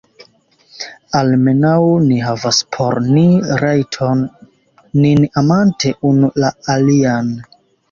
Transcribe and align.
Almenaŭ 1.19 1.73
ni 2.05 2.17
havas 2.29 2.61
por 2.77 2.97
ni 3.11 3.27
rajton, 3.65 4.25
nin 5.05 5.23
amante 5.45 5.95
unu 6.15 6.35
la 6.43 6.53
alian. 6.79 7.33